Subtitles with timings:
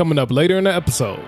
[0.00, 1.22] coming up later in the episode.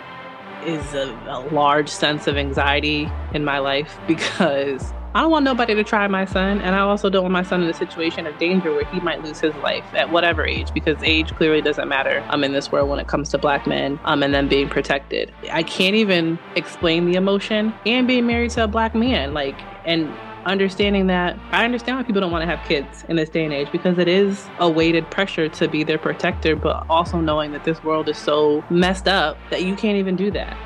[0.64, 5.74] Is a, a large sense of anxiety in my life because I don't want nobody
[5.74, 8.38] to try my son, and I also don't want my son in a situation of
[8.38, 12.24] danger where he might lose his life at whatever age, because age clearly doesn't matter
[12.30, 15.30] um, in this world when it comes to black men um, and them being protected.
[15.50, 20.10] I can't even explain the emotion and being married to a black man, like, and
[20.44, 23.52] understanding that I understand why people don't want to have kids in this day and
[23.52, 27.64] age because it is a weighted pressure to be their protector, but also knowing that
[27.64, 30.56] this world is so messed up that you can't even do that.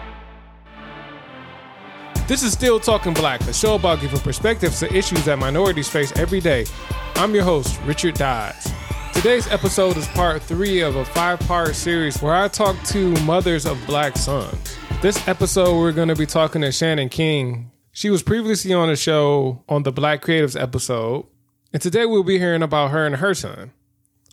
[2.26, 6.12] This is Still Talking Black, the show about giving perspectives to issues that minorities face
[6.16, 6.66] every day.
[7.14, 8.72] I'm your host, Richard Dodds.
[9.12, 13.64] Today's episode is part three of a five part series where I talk to mothers
[13.64, 14.76] of black sons.
[15.00, 17.70] This episode, we're going to be talking to Shannon King.
[17.96, 21.24] She was previously on a show on the Black Creatives episode,
[21.72, 23.72] and today we'll be hearing about her and her son.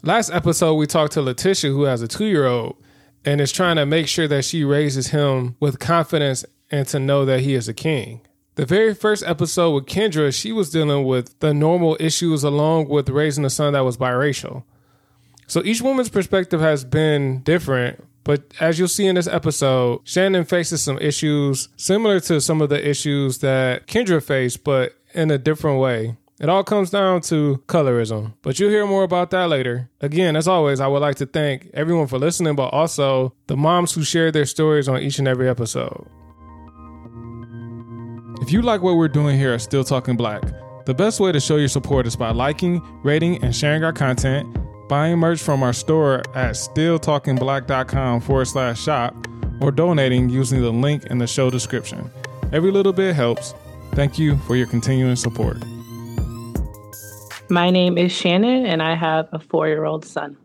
[0.02, 2.76] Last episode, we talked to Letitia, who has a two year old
[3.24, 7.24] and is trying to make sure that she raises him with confidence and to know
[7.24, 8.20] that he is a king.
[8.56, 13.08] The very first episode with Kendra, she was dealing with the normal issues along with
[13.08, 14.66] raising a son that was biracial.
[15.48, 20.46] So each woman's perspective has been different, but as you'll see in this episode, Shannon
[20.46, 25.38] faces some issues similar to some of the issues that Kendra faced, but in a
[25.38, 26.18] different way.
[26.40, 29.90] It all comes down to colorism, but you'll hear more about that later.
[30.02, 33.94] Again, as always, I would like to thank everyone for listening, but also the moms
[33.94, 36.06] who shared their stories on each and every episode.
[38.42, 40.42] If you like what we're doing here at Still Talking Black,
[40.86, 44.46] the best way to show your support is by liking, rating, and sharing our content,
[44.88, 49.16] buying merch from our store at stilltalkingblack.com forward slash shop,
[49.62, 52.10] or donating using the link in the show description.
[52.52, 53.54] Every little bit helps.
[53.94, 55.58] Thank you for your continuing support.
[57.50, 60.38] My name is Shannon, and I have a four year old son.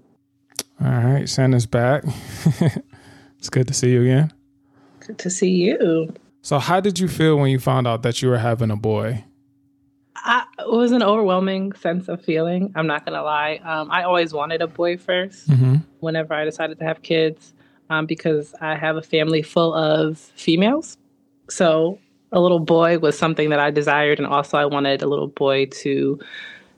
[0.85, 2.05] All right, Shannon's back.
[3.39, 4.33] it's good to see you again.
[5.01, 6.15] Good to see you.
[6.43, 9.25] So, how did you feel when you found out that you were having a boy?
[10.69, 12.73] It was an overwhelming sense of feeling.
[12.75, 13.61] I'm not gonna lie.
[13.65, 15.77] Um, I always wanted a boy 1st mm-hmm.
[16.01, 17.55] Whenever I decided to have kids,
[17.89, 20.99] um, because I have a family full of females,
[21.49, 21.99] so
[22.33, 25.67] a little boy was something that I desired, and also I wanted a little boy
[25.67, 26.21] to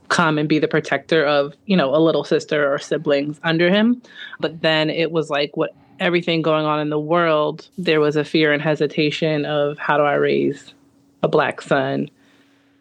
[0.09, 4.01] come and be the protector of you know a little sister or siblings under him.
[4.39, 8.25] But then it was like what everything going on in the world, there was a
[8.25, 10.75] fear and hesitation of how do I raise
[11.23, 12.09] a black son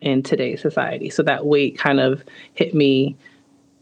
[0.02, 1.10] in today's society.
[1.10, 2.24] So that weight kind of
[2.54, 3.18] hit me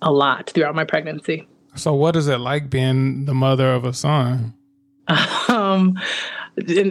[0.02, 1.48] a lot throughout my pregnancy.
[1.76, 4.54] So, what is it like being the mother of a son?
[5.48, 5.98] Um,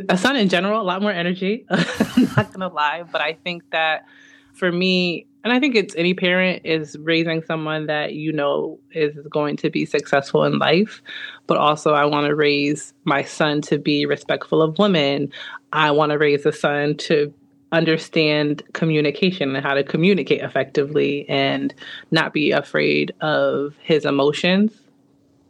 [0.09, 1.67] a son in general, a lot more energy.
[1.71, 4.07] I'm not gonna lie, but I think that
[4.55, 9.15] for me, and I think it's any parent is raising someone that you know is
[9.29, 11.03] going to be successful in life,
[11.47, 15.31] but also I want to raise my son to be respectful of women.
[15.73, 17.33] I want to raise a son to
[17.77, 21.75] understand communication and how to communicate effectively and
[22.11, 24.73] not be afraid of his emotions,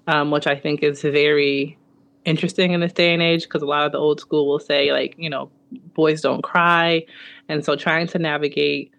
[0.09, 1.79] um, which I think is very
[2.25, 4.93] interesting in this day and age because a lot of the old school will say,
[4.93, 5.51] like, you know,
[5.95, 7.07] boys don't cry.
[7.49, 8.93] And so trying to navigate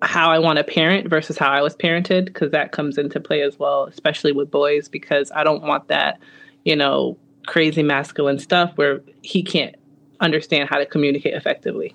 [0.00, 3.42] how I want to parent versus how I was parented because that comes into play
[3.42, 6.18] as well, especially with boys because I don't want that,
[6.64, 9.76] you know, crazy masculine stuff where he can't
[10.20, 11.94] understand how to communicate effectively.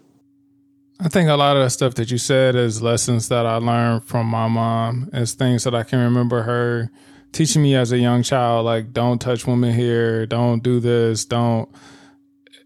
[1.03, 4.05] I think a lot of the stuff that you said is lessons that I learned
[4.05, 5.09] from my mom.
[5.11, 6.89] Is things that I can remember her
[7.33, 11.69] teaching me as a young child, like don't touch women here, don't do this, don't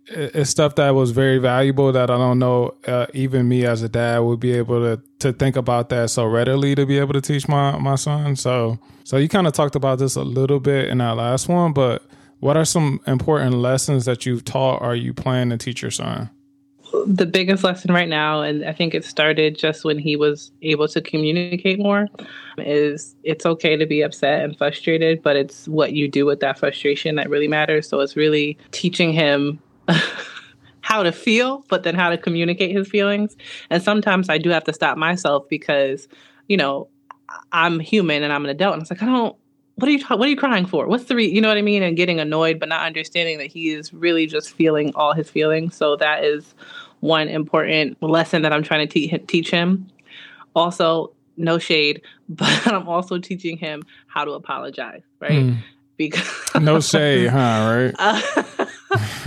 [0.09, 3.89] it's stuff that was very valuable that I don't know uh, even me as a
[3.89, 7.21] dad would be able to to think about that so readily to be able to
[7.21, 8.35] teach my my son.
[8.35, 11.73] So so you kind of talked about this a little bit in that last one,
[11.73, 12.03] but
[12.39, 16.29] what are some important lessons that you've taught or you plan to teach your son?
[17.05, 20.87] The biggest lesson right now, and I think it started just when he was able
[20.89, 22.07] to communicate more,
[22.57, 26.57] is it's okay to be upset and frustrated, but it's what you do with that
[26.57, 27.87] frustration that really matters.
[27.89, 29.59] So it's really teaching him
[30.81, 33.35] how to feel, but then how to communicate his feelings.
[33.69, 36.07] And sometimes I do have to stop myself because,
[36.47, 36.87] you know,
[37.51, 38.73] I'm human and I'm an adult.
[38.73, 39.35] And it's like, I don't,
[39.75, 40.87] what are you, what are you crying for?
[40.87, 41.29] What's the, re-?
[41.29, 41.83] you know what I mean?
[41.83, 45.75] And getting annoyed, but not understanding that he is really just feeling all his feelings.
[45.75, 46.55] So that is
[46.99, 49.87] one important lesson that I'm trying to te- teach him.
[50.55, 55.45] Also, no shade, but I'm also teaching him how to apologize, right?
[55.45, 55.57] Mm.
[55.97, 56.29] Because
[56.59, 57.37] no shade, huh?
[57.37, 57.95] Right?
[57.97, 58.65] Uh,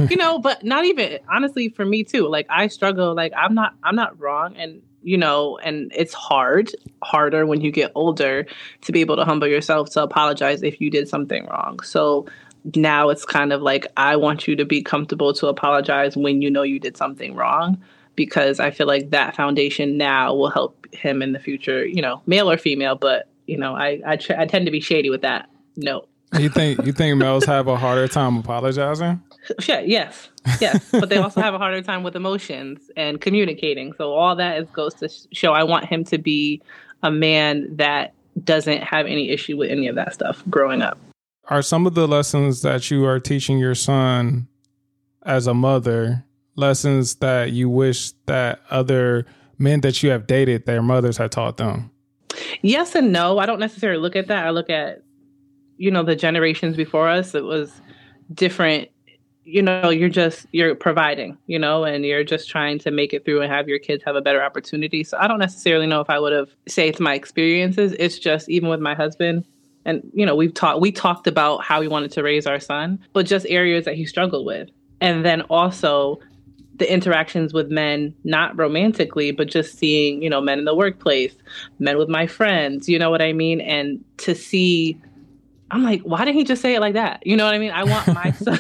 [0.09, 2.29] you know, but not even honestly for me too.
[2.29, 3.15] Like I struggle.
[3.15, 3.75] Like I'm not.
[3.83, 6.71] I'm not wrong, and you know, and it's hard,
[7.03, 8.47] harder when you get older
[8.83, 11.81] to be able to humble yourself to apologize if you did something wrong.
[11.81, 12.27] So
[12.75, 16.51] now it's kind of like I want you to be comfortable to apologize when you
[16.51, 17.83] know you did something wrong
[18.17, 22.21] because I feel like that foundation now will help him in the future, you know,
[22.27, 25.23] male or female, but you know, I I, tr- I tend to be shady with
[25.23, 25.49] that.
[25.77, 26.07] No.
[26.39, 29.21] You think you think males have a harder time apologizing?
[29.59, 30.29] Sure, yes.
[30.61, 33.93] Yes, but they also have a harder time with emotions and communicating.
[33.95, 36.63] So all that is goes to show I want him to be
[37.03, 38.15] a man that
[38.45, 40.99] doesn't have any issue with any of that stuff growing up.
[41.51, 44.47] Are some of the lessons that you are teaching your son
[45.25, 46.25] as a mother
[46.55, 49.27] lessons that you wish that other
[49.59, 51.91] men that you have dated their mothers had taught them?
[52.63, 53.39] Yes and no.
[53.39, 54.47] I don't necessarily look at that.
[54.47, 55.03] I look at
[55.77, 57.35] you know the generations before us.
[57.35, 57.73] It was
[58.33, 58.89] different
[59.45, 63.25] you know you're just you're providing you know and you're just trying to make it
[63.25, 66.11] through and have your kids have a better opportunity so i don't necessarily know if
[66.11, 69.45] i would have saved my experiences it's just even with my husband
[69.91, 72.99] and you know we've talked we talked about how we wanted to raise our son
[73.13, 74.69] but just areas that he struggled with.
[75.03, 76.19] And then also
[76.77, 81.35] the interactions with men not romantically but just seeing you know men in the workplace
[81.79, 83.61] men with my friends you know what i mean?
[83.61, 84.99] And to see
[85.71, 87.27] i'm like why didn't he just say it like that?
[87.27, 87.73] You know what i mean?
[87.73, 88.59] I want my son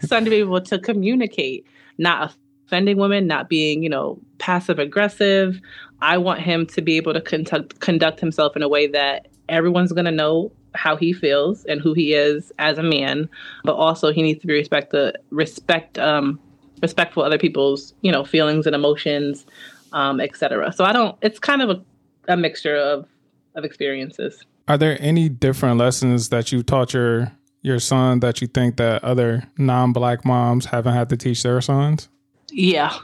[0.00, 1.66] son to be able to communicate
[1.98, 2.34] not
[2.66, 5.60] offending women not being you know passive aggressive
[6.02, 9.92] i want him to be able to conduct, conduct himself in a way that everyone's
[9.92, 13.28] going to know how he feels and who he is as a man,
[13.64, 16.38] but also he needs to be respect the respect um
[16.82, 19.46] respectful other people's you know feelings and emotions,
[19.92, 20.72] um, etc.
[20.72, 21.16] So I don't.
[21.22, 23.06] It's kind of a, a mixture of
[23.54, 24.44] of experiences.
[24.68, 27.32] Are there any different lessons that you taught your
[27.62, 32.08] your son that you think that other non-black moms haven't had to teach their sons?
[32.50, 32.96] Yeah,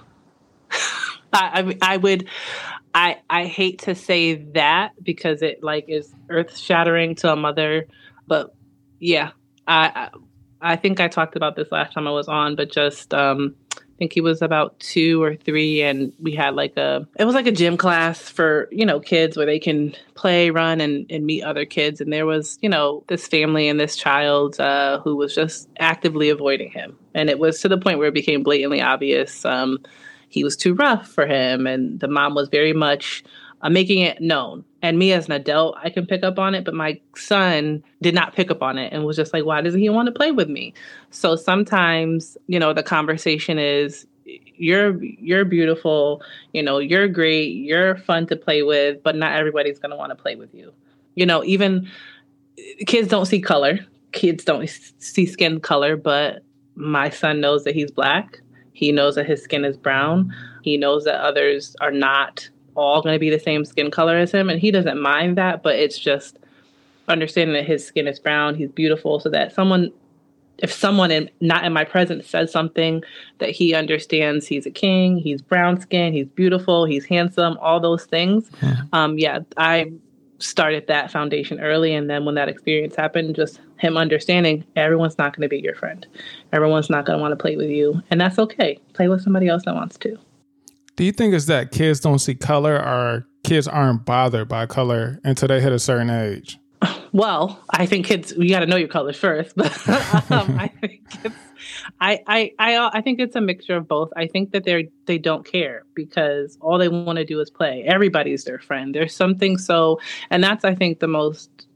[1.32, 2.28] I, I I would
[2.96, 7.86] I I hate to say that because it like is earth shattering to a mother,
[8.26, 8.56] but
[8.98, 9.32] yeah,
[9.68, 10.08] I
[10.62, 13.98] I think I talked about this last time I was on, but just um I
[13.98, 17.46] think he was about two or three, and we had like a it was like
[17.46, 21.44] a gym class for you know kids where they can play, run, and and meet
[21.44, 22.00] other kids.
[22.00, 26.30] And there was you know this family and this child uh, who was just actively
[26.30, 29.44] avoiding him, and it was to the point where it became blatantly obvious.
[29.44, 29.80] Um,
[30.36, 33.24] he was too rough for him, and the mom was very much
[33.62, 34.66] uh, making it known.
[34.82, 38.14] And me as an adult, I can pick up on it, but my son did
[38.14, 40.32] not pick up on it and was just like, why doesn't he want to play
[40.32, 40.74] with me?
[41.08, 44.06] So sometimes, you know, the conversation is,
[44.58, 46.20] you're you're beautiful,
[46.52, 50.10] you know, you're great, you're fun to play with, but not everybody's going to want
[50.10, 50.70] to play with you.
[51.14, 51.88] You know, even
[52.86, 53.78] kids don't see color.
[54.12, 54.68] Kids don't
[54.98, 56.42] see skin color, but
[56.74, 58.42] my son knows that he's black
[58.76, 60.34] he knows that his skin is brown.
[60.60, 64.30] He knows that others are not all going to be the same skin color as
[64.30, 64.50] him.
[64.50, 66.38] And he doesn't mind that, but it's just
[67.08, 69.90] understanding that his skin is brown, he's beautiful, so that someone,
[70.58, 73.02] if someone in, not in my presence says something
[73.38, 78.04] that he understands he's a king, he's brown skin, he's beautiful, he's handsome, all those
[78.04, 78.50] things.
[78.62, 78.82] Yeah.
[78.92, 79.90] Um, yeah, I
[80.38, 81.94] started that foundation early.
[81.94, 85.74] And then when that experience happened, just him understanding everyone's not going to be your
[85.74, 86.06] friend.
[86.52, 88.02] Everyone's not going to want to play with you.
[88.10, 88.78] And that's okay.
[88.92, 90.18] Play with somebody else that wants to.
[90.96, 95.20] Do you think it's that kids don't see color or kids aren't bothered by color
[95.24, 96.58] until they hit a certain age?
[97.12, 99.56] Well, I think kids, you got to know your colors first.
[99.56, 99.72] But
[100.30, 101.36] um, I think it's,
[102.00, 104.10] I, I, I, I think it's a mixture of both.
[104.16, 107.84] I think that they're they don't care because all they want to do is play.
[107.86, 108.94] Everybody's their friend.
[108.94, 110.00] There's something so,
[110.30, 111.66] and that's I think the most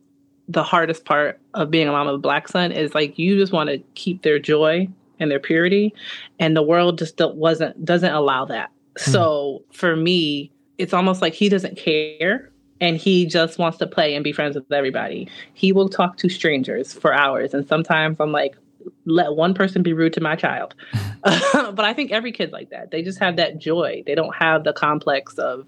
[0.51, 3.53] the hardest part of being a mom of a black son is like you just
[3.53, 4.89] want to keep their joy
[5.21, 5.95] and their purity
[6.41, 9.13] and the world just wasn't doesn't allow that mm-hmm.
[9.13, 12.51] so for me it's almost like he doesn't care
[12.81, 16.29] and he just wants to play and be friends with everybody he will talk to
[16.29, 18.57] strangers for hours and sometimes i'm like
[19.05, 20.75] let one person be rude to my child.
[21.23, 22.91] but I think every kid's like that.
[22.91, 24.03] They just have that joy.
[24.07, 25.67] They don't have the complex of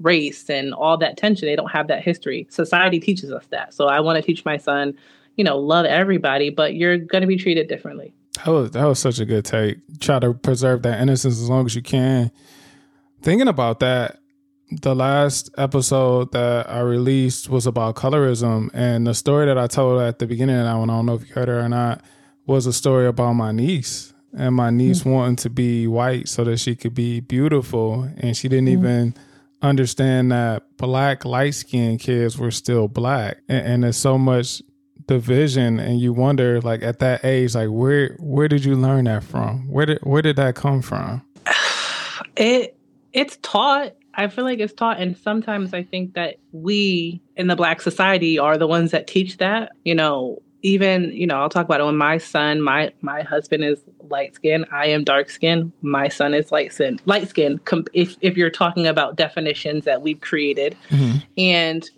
[0.00, 1.48] race and all that tension.
[1.48, 2.46] They don't have that history.
[2.50, 3.72] Society teaches us that.
[3.72, 4.94] So I want to teach my son,
[5.36, 8.12] you know, love everybody, but you're going to be treated differently.
[8.44, 9.78] That was, that was such a good take.
[10.00, 12.30] Try to preserve that innocence as long as you can.
[13.22, 14.18] Thinking about that,
[14.70, 20.00] the last episode that I released was about colorism, and the story that I told
[20.00, 22.04] at the beginning of that I don't know if you heard it or not
[22.50, 25.10] was a story about my niece and my niece mm-hmm.
[25.10, 28.84] wanting to be white so that she could be beautiful and she didn't mm-hmm.
[28.84, 29.14] even
[29.62, 34.60] understand that black light skinned kids were still black and, and, there's so much
[35.06, 39.22] division and you wonder like at that age like where where did you learn that
[39.22, 41.22] from where did where did that come from
[42.36, 42.76] it
[43.12, 47.54] it's taught I feel like it's taught, and sometimes I think that we in the
[47.54, 49.70] Black society are the ones that teach that.
[49.84, 51.84] You know, even you know i'll talk about it.
[51.84, 56.34] When my son my my husband is light skin i am dark skin my son
[56.34, 57.60] is light skin light skin
[57.92, 60.76] if, if you're talking about definitions that we've created.
[60.90, 61.18] Mm-hmm.
[61.38, 61.90] and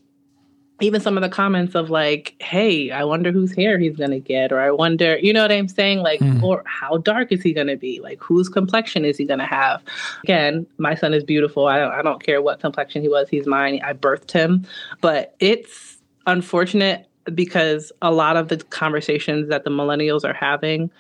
[0.80, 4.52] even some of the comments of like hey i wonder whose hair he's gonna get
[4.52, 6.00] or i wonder you know what i'm saying?
[6.00, 6.42] Like mm.
[6.42, 8.00] or how dark is he gonna be?
[8.00, 9.82] Like whose complexion is he gonna have?
[10.24, 11.66] Again my son is beautiful.
[11.66, 13.80] I don't, I don't care what complexion he was he's mine.
[13.84, 14.66] I birthed him.
[15.00, 20.90] But it's unfortunate because a lot of the conversations that the millennials are having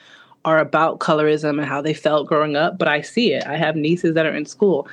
[0.44, 3.46] are about colorism and how they felt growing up, but I see it.
[3.46, 4.88] I have nieces that are in school.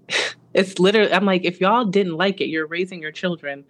[0.54, 3.64] it's literally, I'm like, if y'all didn't like it, you're raising your children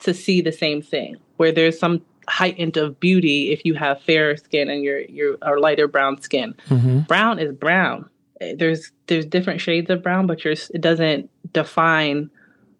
[0.00, 4.36] to see the same thing, where there's some heightened of beauty if you have fair
[4.36, 6.54] skin and you're you're or lighter brown skin.
[6.68, 7.00] Mm-hmm.
[7.00, 8.08] Brown is brown.
[8.40, 12.30] There's there's different shades of brown, but you're, it doesn't define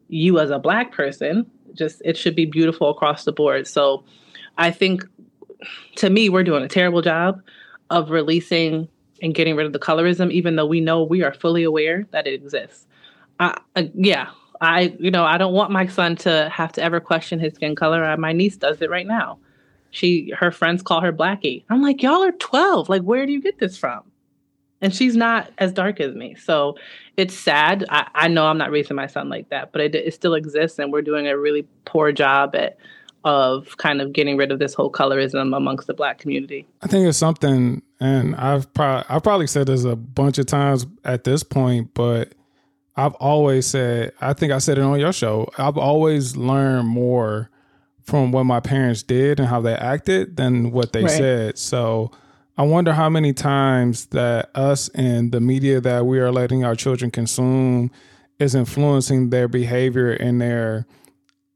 [0.09, 3.67] you as a black person just it should be beautiful across the board.
[3.67, 4.05] So
[4.59, 5.05] I think
[5.97, 7.43] to me, we're doing a terrible job
[7.91, 8.89] of releasing
[9.23, 12.27] and getting rid of the colorism, even though we know we are fully aware that
[12.27, 12.87] it exists.
[13.39, 17.01] I, uh, yeah, I you know I don't want my son to have to ever
[17.01, 18.05] question his skin color.
[18.05, 19.39] Uh, my niece does it right now.
[19.91, 21.65] She her friends call her Blackie.
[21.69, 22.89] I'm like, y'all are 12.
[22.89, 24.10] Like, where do you get this from?
[24.81, 26.35] And she's not as dark as me.
[26.35, 26.77] So
[27.17, 27.85] it's sad.
[27.91, 30.79] I, I know I'm not raising my son like that, but it, it, still exists,
[30.79, 32.79] and we're doing a really poor job at
[33.23, 36.67] of kind of getting rid of this whole colorism amongst the black community.
[36.81, 40.87] I think it's something, and I've probably I've probably said this a bunch of times
[41.05, 42.33] at this point, but
[42.97, 45.51] I've always said I think I said it on your show.
[45.59, 47.51] I've always learned more
[48.03, 51.11] from what my parents did and how they acted than what they right.
[51.11, 51.59] said.
[51.59, 52.11] So
[52.61, 56.75] I wonder how many times that us and the media that we are letting our
[56.77, 57.91] children consume
[58.39, 60.85] is influencing their behavior and their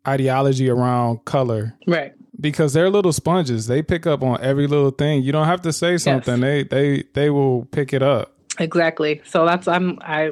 [0.09, 1.75] ideology around color.
[1.87, 2.15] Right.
[2.41, 3.67] Because they're little sponges.
[3.67, 5.23] They pick up on every little thing.
[5.23, 6.41] You don't have to say something.
[6.41, 6.69] Yes.
[6.71, 8.35] They they they will pick it up.
[8.59, 9.21] Exactly.
[9.27, 10.31] So that's I'm I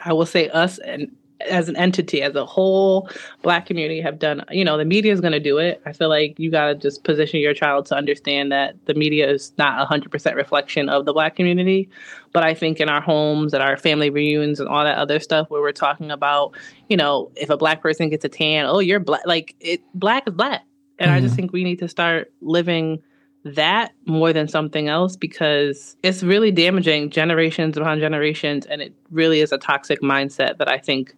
[0.00, 3.08] I will say us and as an entity, as a whole
[3.42, 5.80] black community have done, you know, the media is going to do it.
[5.86, 9.30] I feel like you got to just position your child to understand that the media
[9.30, 11.88] is not a 100% reflection of the black community.
[12.32, 15.48] But I think in our homes, at our family reunions and all that other stuff
[15.50, 16.54] where we're talking about,
[16.88, 19.22] you know, if a black person gets a tan, oh, you're black.
[19.24, 20.64] Like, it, black is black.
[20.98, 21.16] And mm-hmm.
[21.16, 21.36] I just mm-hmm.
[21.36, 23.02] think we need to start living
[23.44, 29.40] that more than something else because it's really damaging generations upon generations and it really
[29.40, 31.14] is a toxic mindset that I think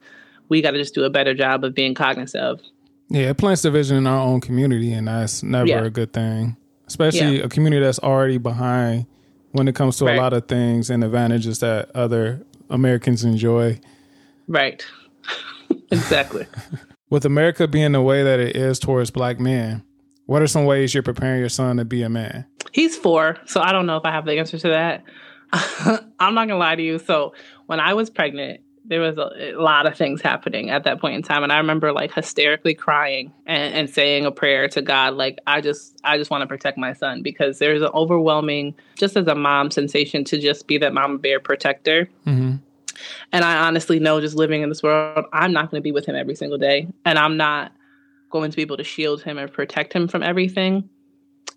[0.48, 2.60] we got to just do a better job of being cognizant of.
[3.08, 5.84] Yeah, it plants division in our own community and that's never yeah.
[5.84, 6.56] a good thing.
[6.86, 7.44] Especially yeah.
[7.44, 9.06] a community that's already behind
[9.52, 10.18] when it comes to right.
[10.18, 13.80] a lot of things and advantages that other Americans enjoy.
[14.46, 14.84] Right.
[15.90, 16.46] exactly.
[17.10, 19.82] With America being the way that it is towards black men,
[20.30, 22.46] what are some ways you're preparing your son to be a man?
[22.70, 25.02] He's four, so I don't know if I have the answer to that.
[26.20, 27.00] I'm not gonna lie to you.
[27.00, 27.34] So
[27.66, 31.16] when I was pregnant, there was a, a, lot of things happening at that point
[31.16, 35.14] in time, and I remember like hysterically crying and, and saying a prayer to God,
[35.14, 39.16] like I just, I just want to protect my son because there's an overwhelming, just
[39.16, 42.08] as a mom, sensation to just be that mama bear protector.
[42.24, 42.54] Mm-hmm.
[43.32, 46.06] And I honestly know, just living in this world, I'm not going to be with
[46.06, 47.72] him every single day, and I'm not
[48.30, 50.88] going to be able to shield him and protect him from everything.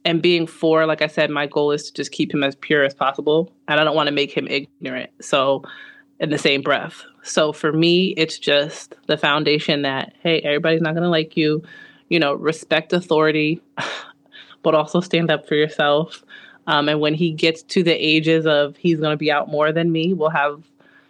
[0.06, 2.84] And being four, like I said, my goal is to just keep him as pure
[2.84, 3.52] as possible.
[3.68, 5.12] And I don't want to make him ignorant.
[5.22, 5.64] So,
[6.20, 7.04] in the same breath.
[7.24, 11.64] So, for me, it's just the foundation that, hey, everybody's not going to like you.
[12.10, 13.62] You know, respect authority,
[14.64, 16.24] but also stand up for yourself.
[16.68, 19.72] Um, and when he gets to the ages of he's going to be out more
[19.72, 20.64] than me, we'll have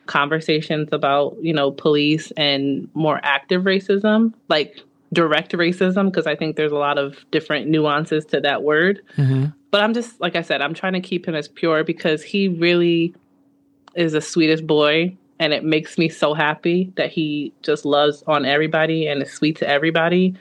[0.06, 4.34] conversations about, you know, police and more active racism.
[4.50, 9.02] Like, direct racism because I think there's a lot of different nuances to that word.
[9.18, 9.46] Mm-hmm.
[9.72, 12.48] But I'm just, like I said, I'm trying to keep him as pure because he
[12.48, 13.14] really
[13.96, 15.16] is the sweetest boy.
[15.40, 19.58] And it makes me so happy that he just loves on everybody and is sweet
[19.58, 20.36] to everybody.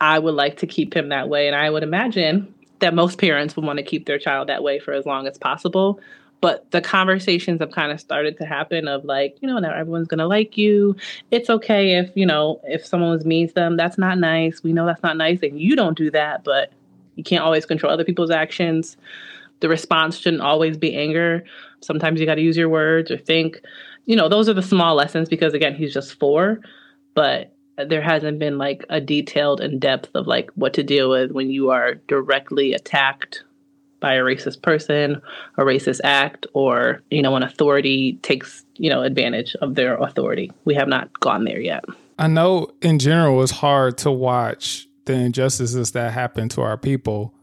[0.00, 1.46] I would like to keep him that way.
[1.46, 4.78] And I would imagine that most parents would want to keep their child that way
[4.78, 6.00] for as long as possible
[6.40, 10.08] but the conversations have kind of started to happen of like you know now everyone's
[10.08, 10.96] gonna like you.
[11.30, 14.62] It's okay if you know if someone was mean to them that's not nice.
[14.62, 16.72] We know that's not nice and you don't do that but
[17.16, 18.96] you can't always control other people's actions.
[19.60, 21.44] The response shouldn't always be anger.
[21.82, 23.60] Sometimes you got to use your words or think.
[24.06, 26.60] You know those are the small lessons because again he's just four
[27.14, 31.30] but there hasn't been like a detailed in depth of like what to deal with
[31.32, 33.42] when you are directly attacked
[34.00, 35.20] by a racist person,
[35.56, 40.50] a racist act, or you know, an authority takes you know advantage of their authority.
[40.64, 41.84] We have not gone there yet.
[42.18, 47.34] I know in general it's hard to watch the injustices that happen to our people,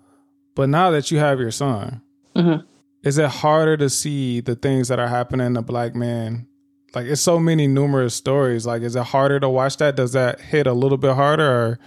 [0.56, 2.02] But now that you have your son,
[2.36, 2.64] Mhm.
[3.04, 6.48] is it harder to see the things that are happening to black men?
[6.96, 8.66] Like it's so many numerous stories.
[8.66, 9.96] Like, is it harder to watch that?
[9.96, 11.80] Does that hit a little bit harder, or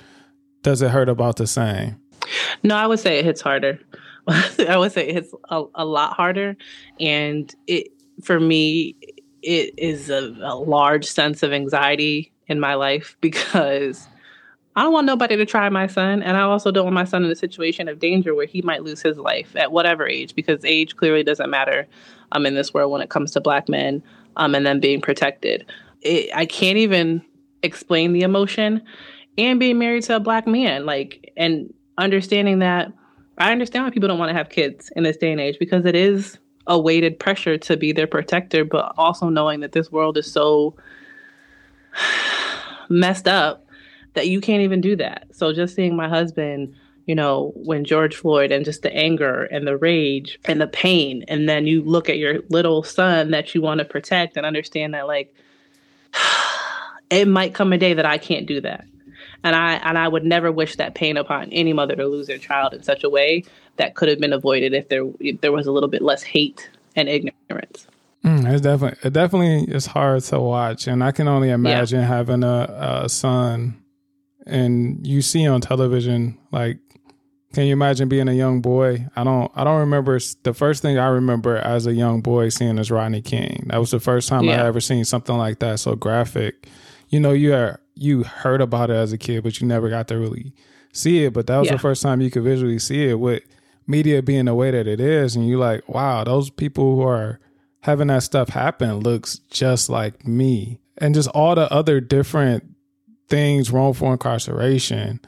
[0.63, 1.97] does it hurt about the same?
[2.63, 3.81] No, I would say it hits harder.
[4.69, 6.57] I would say it's a, a lot harder,
[6.99, 7.89] and it
[8.23, 8.97] for me
[9.43, 14.07] it is a, a large sense of anxiety in my life because
[14.77, 17.25] I don't want nobody to try my son, and I also don't want my son
[17.25, 20.65] in a situation of danger where he might lose his life at whatever age, because
[20.65, 21.89] age clearly doesn't matter
[22.33, 24.03] um, in this world when it comes to black men
[24.37, 25.67] um, and them being protected.
[26.03, 27.23] It, I can't even
[27.63, 28.83] explain the emotion,
[29.37, 32.93] and being married to a black man, like, and understanding that
[33.41, 35.87] I understand why people don't want to have kids in this day and age because
[35.87, 40.19] it is a weighted pressure to be their protector, but also knowing that this world
[40.19, 40.77] is so
[42.91, 43.67] messed up
[44.13, 45.27] that you can't even do that.
[45.33, 46.75] So just seeing my husband,
[47.07, 51.25] you know, when George Floyd and just the anger and the rage and the pain,
[51.27, 54.93] and then you look at your little son that you want to protect and understand
[54.93, 55.35] that like
[57.11, 58.85] it might come a day that I can't do that.
[59.43, 62.39] And I and I would never wish that pain upon any mother to lose their
[62.39, 63.45] child in such a way
[63.77, 66.71] that could have been avoided if there if there was a little bit less hate
[66.97, 67.87] and ignorance.
[68.25, 72.07] Mm, it's definitely it definitely is hard to watch, and I can only imagine yeah.
[72.07, 73.83] having a, a son
[74.47, 76.79] and you see on television like
[77.53, 79.09] can you imagine being a young boy?
[79.17, 79.51] I don't.
[79.57, 80.21] I don't remember.
[80.45, 83.65] The first thing I remember as a young boy seeing is Rodney King.
[83.67, 84.63] That was the first time yeah.
[84.63, 86.69] I ever seen something like that so graphic.
[87.09, 90.09] You know, you are you heard about it as a kid, but you never got
[90.09, 90.55] to really
[90.93, 91.35] see it.
[91.35, 91.75] But that was yeah.
[91.75, 93.43] the first time you could visually see it with
[93.87, 97.39] media being the way that it is, and you're like, wow, those people who are
[97.81, 102.65] having that stuff happen looks just like me, and just all the other different
[103.29, 105.21] things, wrongful incarceration,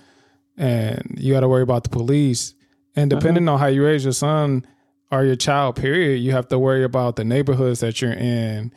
[0.56, 2.54] and you got to worry about the police.
[2.96, 3.20] And uh-huh.
[3.20, 3.54] depending uh-huh.
[3.54, 4.66] on how you raise your son
[5.10, 8.72] or your child, period, you have to worry about the neighborhoods that you're in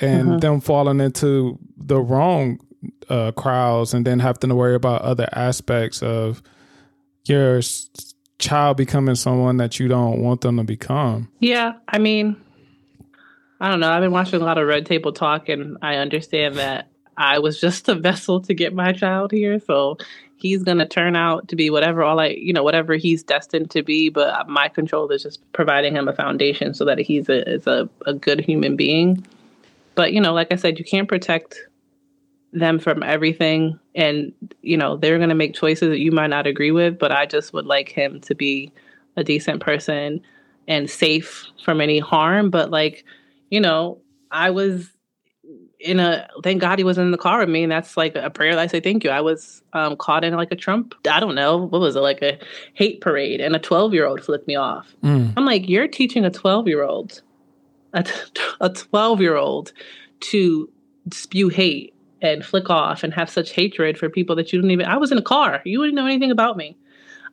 [0.00, 0.38] and uh-huh.
[0.38, 2.60] them falling into the wrong
[3.12, 6.42] uh, crowds and then having to worry about other aspects of
[7.26, 7.60] your
[8.38, 11.28] child becoming someone that you don't want them to become.
[11.38, 11.74] Yeah.
[11.86, 12.36] I mean,
[13.60, 13.92] I don't know.
[13.92, 17.60] I've been watching a lot of Red Table Talk and I understand that I was
[17.60, 19.60] just a vessel to get my child here.
[19.60, 19.98] So
[20.36, 23.70] he's going to turn out to be whatever all I, you know, whatever he's destined
[23.72, 24.08] to be.
[24.08, 27.90] But my control is just providing him a foundation so that he's a, is a,
[28.06, 29.26] a good human being.
[29.94, 31.60] But, you know, like I said, you can't protect
[32.52, 33.78] them from everything.
[33.94, 36.98] And, you know, they're going to make choices that you might not agree with.
[36.98, 38.72] But I just would like him to be
[39.16, 40.20] a decent person
[40.68, 42.50] and safe from any harm.
[42.50, 43.04] But, like,
[43.50, 43.98] you know,
[44.30, 44.88] I was
[45.84, 48.30] in a thank God he was in the car with me, and that's like a
[48.30, 49.10] prayer that I say thank you.
[49.10, 52.22] I was um, caught in like a Trump, I don't know what was it, like
[52.22, 52.38] a
[52.74, 54.94] hate parade, and a twelve year old flipped me off.
[55.02, 55.32] Mm.
[55.36, 57.22] I'm like, you're teaching a twelve year old,
[57.92, 59.72] a twelve year old,
[60.20, 60.70] to
[61.12, 64.86] spew hate and flick off and have such hatred for people that you don't even.
[64.86, 66.76] I was in a car, you wouldn't know anything about me,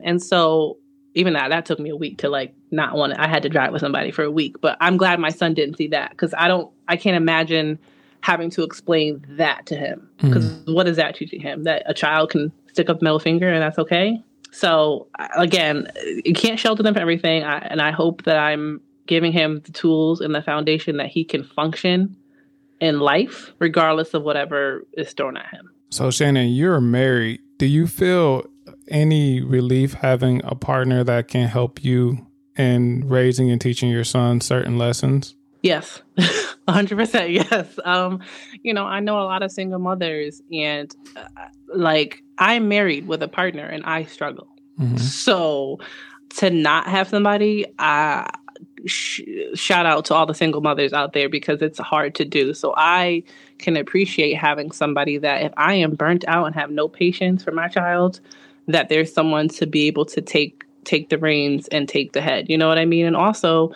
[0.00, 0.78] and so
[1.14, 3.48] even that that took me a week to like not want to, I had to
[3.48, 6.34] drive with somebody for a week, but I'm glad my son didn't see that because
[6.36, 7.78] I don't I can't imagine
[8.22, 10.08] having to explain that to him.
[10.18, 10.74] Because mm-hmm.
[10.74, 11.64] what is that teaching him?
[11.64, 14.22] That a child can stick up middle finger and that's okay?
[14.52, 15.90] So again,
[16.24, 17.44] you can't shelter them from everything.
[17.44, 21.24] I, and I hope that I'm giving him the tools and the foundation that he
[21.24, 22.16] can function
[22.80, 25.70] in life, regardless of whatever is thrown at him.
[25.90, 27.40] So, Shannon, you're married.
[27.58, 28.44] Do you feel
[28.88, 34.40] any relief having a partner that can help you in raising and teaching your son
[34.40, 35.34] certain lessons?
[35.62, 36.00] Yes,
[36.68, 37.78] 100% yes.
[37.84, 38.20] Um,
[38.62, 41.24] you know, I know a lot of single mothers, and uh,
[41.74, 44.48] like I'm married with a partner and I struggle.
[44.78, 44.96] Mm-hmm.
[44.96, 45.80] So
[46.36, 48.28] to not have somebody, uh,
[48.86, 49.22] sh-
[49.54, 52.54] shout out to all the single mothers out there because it's hard to do.
[52.54, 53.22] So I
[53.58, 57.52] can appreciate having somebody that if I am burnt out and have no patience for
[57.52, 58.20] my child,
[58.68, 62.48] that there's someone to be able to take take the reins and take the head.
[62.48, 63.06] You know what I mean?
[63.06, 63.72] And also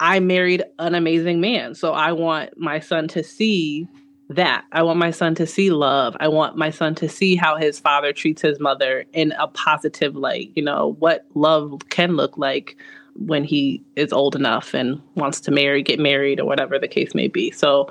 [0.00, 1.74] I married an amazing man.
[1.74, 3.88] So I want my son to see
[4.30, 4.64] that.
[4.72, 6.16] I want my son to see love.
[6.20, 10.16] I want my son to see how his father treats his mother in a positive
[10.16, 10.50] light.
[10.54, 12.76] You know, what love can look like
[13.16, 17.14] when he is old enough and wants to marry, get married, or whatever the case
[17.14, 17.50] may be.
[17.50, 17.88] So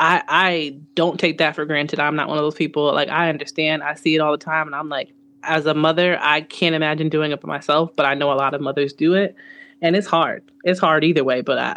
[0.00, 2.00] I I don't take that for granted.
[2.00, 2.92] I'm not one of those people.
[2.92, 6.18] Like I understand, I see it all the time, and I'm like, as a mother,
[6.20, 9.14] I can't imagine doing it for myself, but I know a lot of mothers do
[9.14, 9.36] it
[9.82, 10.42] and it's hard.
[10.64, 11.40] It's hard either way.
[11.40, 11.76] But I,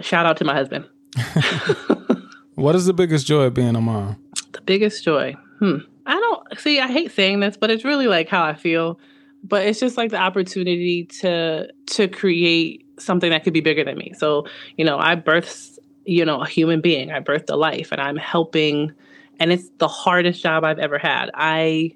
[0.00, 0.86] shout out to my husband.
[2.54, 4.22] what is the biggest joy of being a mom?
[4.52, 5.36] The biggest joy.
[5.58, 5.78] Hmm.
[6.06, 6.80] I don't see.
[6.80, 8.98] I hate saying this, but it's really like how I feel.
[9.42, 13.96] But it's just like the opportunity to to create something that could be bigger than
[13.96, 14.12] me.
[14.16, 17.10] So, you know, I birthed, you know, a human being.
[17.10, 18.92] I birthed a life and I'm helping
[19.38, 21.30] and it's the hardest job I've ever had.
[21.34, 21.94] I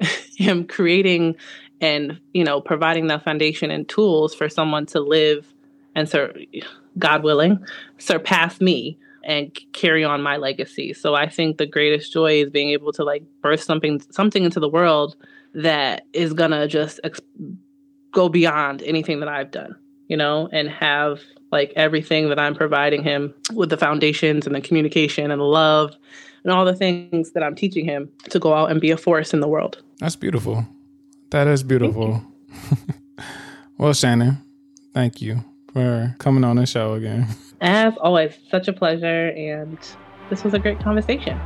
[0.40, 1.36] am creating
[1.80, 5.46] and, you know, providing the foundation and tools for someone to live
[5.94, 6.34] and sur-
[6.98, 7.64] God willing,
[7.98, 10.94] surpass me and carry on my legacy.
[10.94, 14.58] So I think the greatest joy is being able to like birth something something into
[14.58, 15.16] the world
[15.54, 17.20] that is going to just ex-
[18.12, 19.76] go beyond anything that I've done,
[20.08, 24.60] you know, and have like everything that I'm providing him with the foundations and the
[24.60, 25.96] communication and the love
[26.44, 29.32] and all the things that I'm teaching him to go out and be a force
[29.32, 29.82] in the world.
[29.98, 30.66] That's beautiful.
[31.30, 32.22] That is beautiful.
[33.78, 34.38] well, Shannon,
[34.94, 37.26] thank you for coming on the show again.
[37.60, 39.28] As always, such a pleasure.
[39.28, 39.78] And
[40.30, 41.38] this was a great conversation.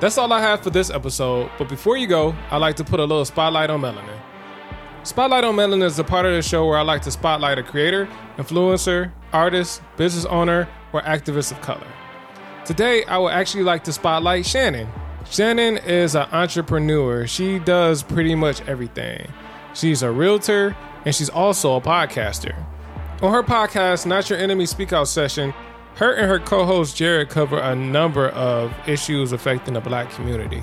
[0.00, 1.50] That's all I have for this episode.
[1.58, 4.20] But before you go, I'd like to put a little spotlight on melanin.
[5.04, 7.62] Spotlight on Melanin is a part of the show where I like to spotlight a
[7.62, 11.86] creator, influencer, artist, business owner, or activist of color.
[12.64, 14.88] Today, I would actually like to spotlight Shannon.
[15.30, 17.26] Shannon is an entrepreneur.
[17.26, 19.30] She does pretty much everything.
[19.74, 22.54] She's a realtor and she's also a podcaster.
[23.20, 25.52] On her podcast, Not Your Enemy Speak Out session,
[25.96, 30.62] her and her co host Jared cover a number of issues affecting the black community.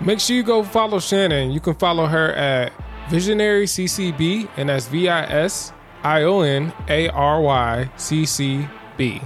[0.00, 1.52] Make sure you go follow Shannon.
[1.52, 2.72] You can follow her at
[3.08, 8.66] Visionary CCB, and that's V I S I O N A R Y C C
[8.96, 9.20] B.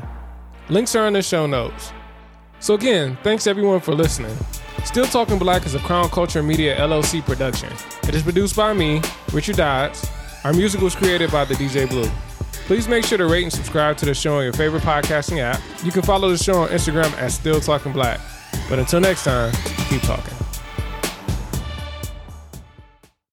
[0.69, 1.93] Links are in the show notes.
[2.59, 4.37] So, again, thanks everyone for listening.
[4.85, 7.73] Still Talking Black is a Crown Culture Media LLC production.
[8.05, 10.09] It is produced by me, Richard Dodds.
[10.45, 12.11] Our music was created by the DJ Blue.
[12.67, 15.61] Please make sure to rate and subscribe to the show on your favorite podcasting app.
[15.85, 18.21] You can follow the show on Instagram at Still Talking Black.
[18.69, 19.53] But until next time,
[19.89, 20.46] keep talking.